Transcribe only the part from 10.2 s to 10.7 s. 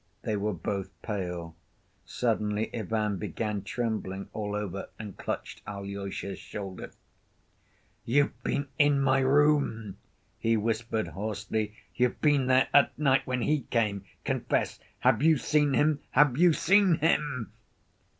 he